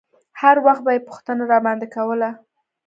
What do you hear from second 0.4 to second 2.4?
هر وخت به يې پوښتنه راباندې کوله.